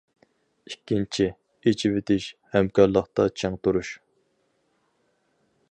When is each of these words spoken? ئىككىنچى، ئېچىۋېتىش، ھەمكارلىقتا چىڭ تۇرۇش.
ئىككىنچى، 0.69 1.27
ئېچىۋېتىش، 1.71 2.29
ھەمكارلىقتا 2.57 3.27
چىڭ 3.43 3.61
تۇرۇش. 3.67 3.93